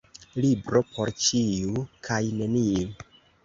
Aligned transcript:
Libro 0.45 0.81
por 0.95 1.11
ĉiu 1.27 1.85
kaj 2.11 2.21
neniu. 2.43 2.93